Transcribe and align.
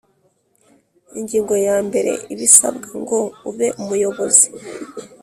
Ingingo 1.19 1.53
ya 1.67 1.77
mbere 1.87 2.11
Ibisabwa 2.33 2.87
ngo 3.01 3.19
ube 3.49 3.67
umuyobozi 3.81 4.47